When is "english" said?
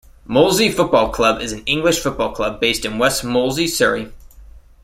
1.67-1.99